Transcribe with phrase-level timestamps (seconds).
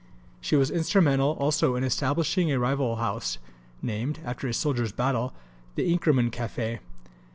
[0.39, 3.37] She was instrumental also in establishing a rival house,
[3.83, 5.31] named, after a soldiers' battle,
[5.75, 6.79] the "Inkerman Café."